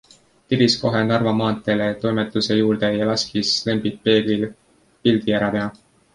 Tiris 0.51 0.75
kohe 0.85 1.01
Narva 1.09 1.33
maanteele 1.41 1.89
toimetuse 2.05 2.57
juurde 2.61 2.91
ja 2.97 3.11
laskis 3.11 3.53
Lembit 3.69 4.01
Peeglil 4.09 4.49
pildi 4.51 5.39
ära 5.43 5.55
teha. 5.59 5.71